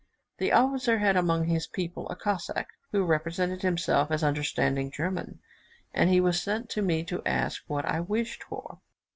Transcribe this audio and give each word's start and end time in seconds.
The 0.39 0.51
officer 0.51 0.97
had 0.97 1.15
among 1.15 1.45
his 1.45 1.67
people 1.67 2.09
a 2.09 2.15
Cossack, 2.15 2.69
who 2.91 3.03
represented 3.05 3.61
himself 3.61 4.09
as 4.09 4.23
understanding 4.23 4.89
German, 4.89 5.41
and 5.93 6.09
he 6.09 6.19
was 6.19 6.41
sent 6.41 6.71
to 6.71 6.81
me 6.81 7.03
to 7.03 7.21
ask 7.23 7.61
what 7.67 7.85
I 7.85 7.99
wished 7.99 8.41
for. 8.41 8.79